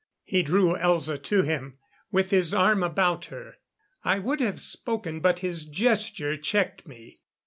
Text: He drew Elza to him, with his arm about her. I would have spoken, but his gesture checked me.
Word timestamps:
He 0.23 0.41
drew 0.41 0.75
Elza 0.77 1.21
to 1.21 1.43
him, 1.43 1.77
with 2.11 2.31
his 2.31 2.55
arm 2.55 2.81
about 2.81 3.25
her. 3.25 3.57
I 4.03 4.17
would 4.17 4.39
have 4.39 4.59
spoken, 4.59 5.19
but 5.19 5.41
his 5.45 5.63
gesture 5.67 6.35
checked 6.37 6.87
me. 6.87 7.21